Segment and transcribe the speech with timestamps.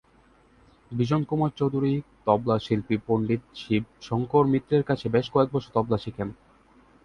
[0.91, 1.93] বিজন কুমার চৌধুরী
[2.25, 6.29] তবলা শিল্পী পণ্ডিত শিব শঙ্কর মিত্রের কাছে বেশ কয়েক বছর তবলা শিখেন।